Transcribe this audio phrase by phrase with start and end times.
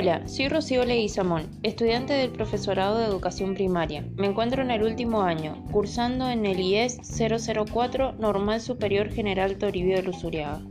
[0.00, 4.02] Hola, soy Rocío Leguizamón, estudiante del Profesorado de Educación Primaria.
[4.16, 9.96] Me encuentro en el último año, cursando en el IES 004 Normal Superior General Toribio
[9.96, 10.62] de Luzuriaga.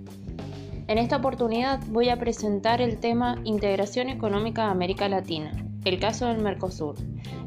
[0.88, 5.52] En esta oportunidad voy a presentar el tema Integración Económica de América Latina,
[5.86, 6.96] el caso del Mercosur.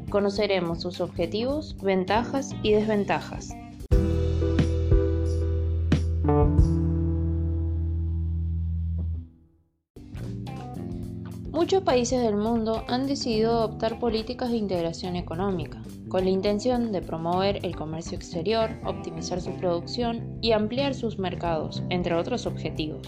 [0.09, 3.53] Conoceremos sus objetivos, ventajas y desventajas.
[11.63, 17.01] Muchos países del mundo han decidido adoptar políticas de integración económica, con la intención de
[17.01, 23.07] promover el comercio exterior, optimizar su producción y ampliar sus mercados, entre otros objetivos.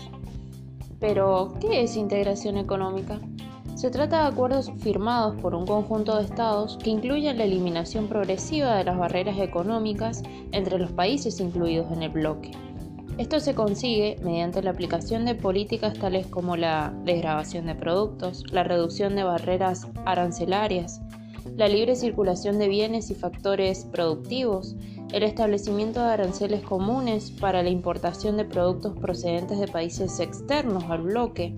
[1.02, 3.20] Pero, ¿qué es integración económica?
[3.76, 8.78] Se trata de acuerdos firmados por un conjunto de estados que incluyen la eliminación progresiva
[8.78, 12.52] de las barreras económicas entre los países incluidos en el bloque
[13.17, 18.63] esto se consigue mediante la aplicación de políticas tales como la desgrabación de productos, la
[18.63, 21.02] reducción de barreras arancelarias,
[21.55, 24.75] la libre circulación de bienes y factores productivos,
[25.13, 31.03] el establecimiento de aranceles comunes para la importación de productos procedentes de países externos al
[31.03, 31.55] bloque,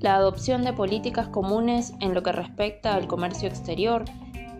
[0.00, 4.04] la adopción de políticas comunes en lo que respecta al comercio exterior,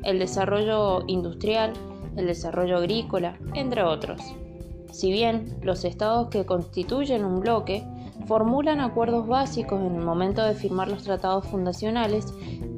[0.04, 1.74] el desarrollo industrial,
[2.16, 4.22] el desarrollo agrícola, entre otros.
[4.92, 7.86] Si bien los estados que constituyen un bloque
[8.26, 12.26] formulan acuerdos básicos en el momento de firmar los tratados fundacionales,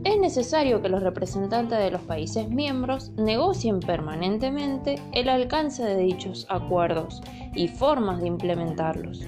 [0.04, 6.46] es necesario que los representantes de los países miembros negocien permanentemente el alcance de dichos
[6.48, 7.20] acuerdos
[7.54, 9.26] y formas de implementarlos.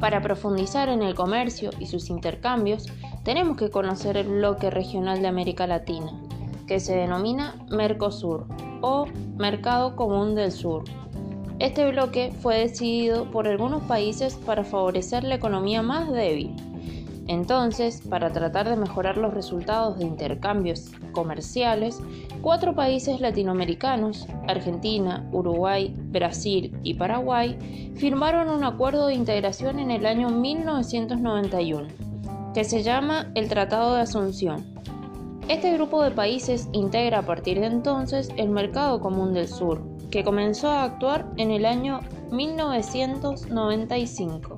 [0.00, 2.86] Para profundizar en el comercio y sus intercambios,
[3.24, 6.12] tenemos que conocer el bloque regional de América Latina,
[6.66, 8.46] que se denomina Mercosur
[8.82, 10.84] o Mercado Común del Sur.
[11.58, 16.54] Este bloque fue decidido por algunos países para favorecer la economía más débil.
[17.28, 22.00] Entonces, para tratar de mejorar los resultados de intercambios comerciales,
[22.40, 27.58] cuatro países latinoamericanos, Argentina, Uruguay, Brasil y Paraguay,
[27.96, 31.88] firmaron un acuerdo de integración en el año 1991,
[32.54, 34.75] que se llama el Tratado de Asunción.
[35.48, 39.80] Este grupo de países integra a partir de entonces el Mercado Común del Sur,
[40.10, 42.00] que comenzó a actuar en el año
[42.32, 44.56] 1995.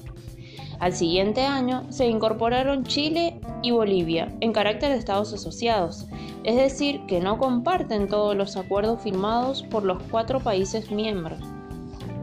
[0.78, 6.06] Al siguiente año se incorporaron Chile y Bolivia en carácter de estados asociados,
[6.44, 11.40] es decir, que no comparten todos los acuerdos firmados por los cuatro países miembros.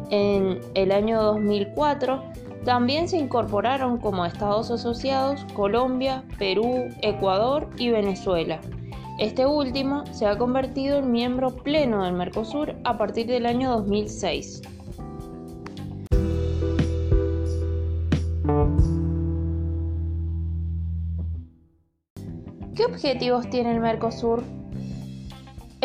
[0.09, 2.23] En el año 2004
[2.65, 8.59] también se incorporaron como estados asociados Colombia, Perú, Ecuador y Venezuela.
[9.19, 14.63] Este último se ha convertido en miembro pleno del Mercosur a partir del año 2006.
[22.75, 24.43] ¿Qué objetivos tiene el Mercosur?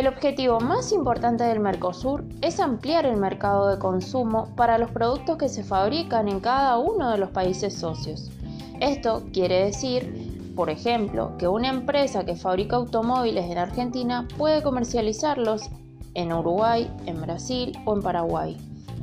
[0.01, 5.37] El objetivo más importante del Mercosur es ampliar el mercado de consumo para los productos
[5.37, 8.31] que se fabrican en cada uno de los países socios.
[8.81, 15.69] Esto quiere decir, por ejemplo, que una empresa que fabrica automóviles en Argentina puede comercializarlos
[16.15, 18.57] en Uruguay, en Brasil o en Paraguay.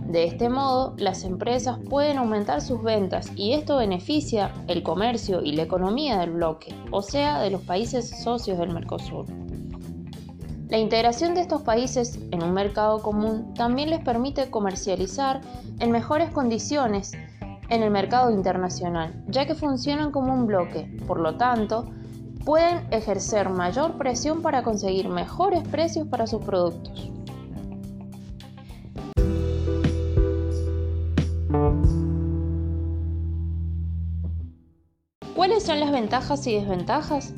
[0.08, 5.52] De este modo, las empresas pueden aumentar sus ventas y esto beneficia el comercio y
[5.52, 9.28] la economía del bloque, o sea, de los países socios del Mercosur.
[10.70, 15.40] La integración de estos países en un mercado común también les permite comercializar
[15.80, 17.14] en mejores condiciones
[17.70, 20.94] en el mercado internacional, ya que funcionan como un bloque.
[21.08, 21.90] Por lo tanto,
[22.44, 27.12] pueden ejercer mayor presión para conseguir mejores precios para sus productos.
[35.34, 37.34] ¿Cuáles son las ventajas y desventajas?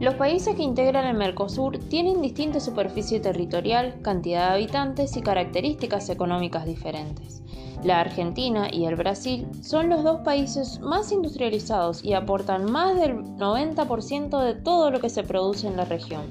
[0.00, 6.10] Los países que integran el Mercosur tienen distinta superficie territorial, cantidad de habitantes y características
[6.10, 7.42] económicas diferentes.
[7.84, 13.18] La Argentina y el Brasil son los dos países más industrializados y aportan más del
[13.18, 16.22] 90% de todo lo que se produce en la región.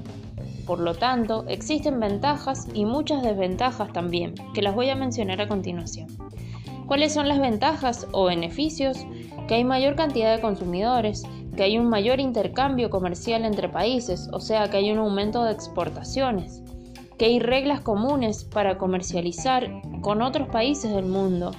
[0.66, 5.48] Por lo tanto, existen ventajas y muchas desventajas también, que las voy a mencionar a
[5.48, 6.08] continuación.
[6.86, 9.06] ¿Cuáles son las ventajas o beneficios?
[9.48, 11.22] Que hay mayor cantidad de consumidores,
[11.54, 15.52] que hay un mayor intercambio comercial entre países, o sea que hay un aumento de
[15.52, 16.62] exportaciones,
[17.18, 19.70] que hay reglas comunes para comercializar
[20.00, 21.52] con otros países del mundo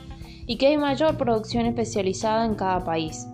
[0.47, 3.27] y que hay mayor producción especializada en cada país.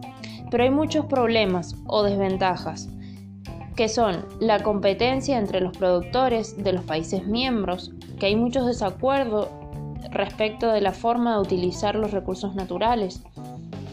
[0.50, 2.90] Pero hay muchos problemas o desventajas,
[3.76, 9.50] que son la competencia entre los productores de los países miembros, que hay muchos desacuerdos
[10.12, 13.24] respecto de la forma de utilizar los recursos naturales,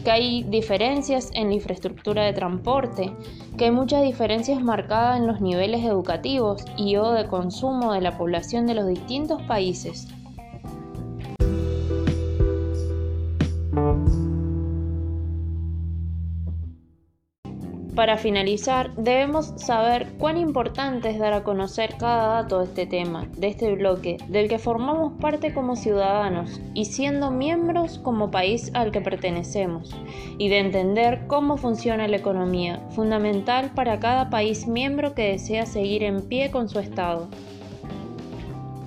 [0.03, 3.11] que hay diferencias en la infraestructura de transporte,
[3.57, 8.17] que hay muchas diferencias marcadas en los niveles educativos y o de consumo de la
[8.17, 10.07] población de los distintos países.
[17.99, 23.27] Para finalizar, debemos saber cuán importante es dar a conocer cada dato de este tema,
[23.35, 28.93] de este bloque, del que formamos parte como ciudadanos y siendo miembros como país al
[28.93, 29.93] que pertenecemos,
[30.37, 36.03] y de entender cómo funciona la economía, fundamental para cada país miembro que desea seguir
[36.03, 37.27] en pie con su Estado.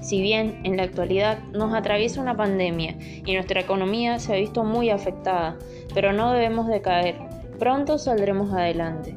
[0.01, 4.65] Si bien en la actualidad nos atraviesa una pandemia y nuestra economía se ha visto
[4.65, 5.59] muy afectada,
[5.93, 7.32] pero no debemos decaer
[7.63, 9.17] Pronto saldremos adelante.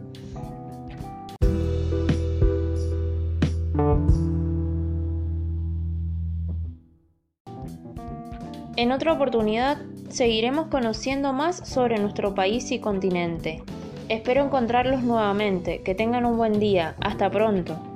[8.76, 13.64] En otra oportunidad seguiremos conociendo más sobre nuestro país y continente.
[14.10, 15.82] Espero encontrarlos nuevamente.
[15.82, 16.96] Que tengan un buen día.
[17.02, 17.95] Hasta pronto.